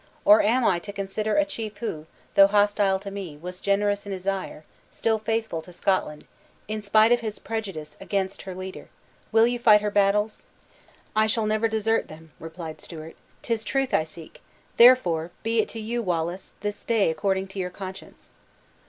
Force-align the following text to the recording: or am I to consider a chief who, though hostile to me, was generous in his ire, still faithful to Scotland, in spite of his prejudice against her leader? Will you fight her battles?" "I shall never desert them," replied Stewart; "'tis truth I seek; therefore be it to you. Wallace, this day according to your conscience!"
or 0.25 0.41
am 0.41 0.65
I 0.65 0.79
to 0.79 0.91
consider 0.91 1.35
a 1.35 1.45
chief 1.45 1.77
who, 1.77 2.07
though 2.33 2.47
hostile 2.47 2.97
to 3.01 3.11
me, 3.11 3.37
was 3.37 3.61
generous 3.61 4.03
in 4.03 4.11
his 4.11 4.25
ire, 4.25 4.65
still 4.89 5.19
faithful 5.19 5.61
to 5.61 5.71
Scotland, 5.71 6.25
in 6.67 6.81
spite 6.81 7.11
of 7.11 7.19
his 7.19 7.37
prejudice 7.37 7.97
against 8.01 8.41
her 8.41 8.55
leader? 8.55 8.89
Will 9.31 9.45
you 9.45 9.59
fight 9.59 9.81
her 9.81 9.91
battles?" 9.91 10.47
"I 11.15 11.27
shall 11.27 11.45
never 11.45 11.67
desert 11.67 12.07
them," 12.07 12.31
replied 12.39 12.81
Stewart; 12.81 13.15
"'tis 13.43 13.63
truth 13.63 13.93
I 13.93 14.03
seek; 14.03 14.41
therefore 14.77 15.29
be 15.43 15.59
it 15.59 15.69
to 15.69 15.79
you. 15.79 16.01
Wallace, 16.01 16.53
this 16.61 16.83
day 16.83 17.11
according 17.11 17.45
to 17.49 17.59
your 17.59 17.69
conscience!" 17.69 18.31